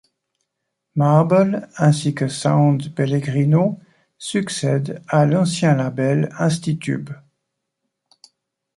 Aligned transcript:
Marble, 0.95 1.69
ainsi 1.77 2.15
que 2.15 2.27
Sound 2.27 2.91
Pellegrino 2.95 3.79
succèdent 4.17 4.99
à 5.07 5.27
l'ancien 5.27 5.75
label 5.75 6.27
Institubes. 6.39 7.13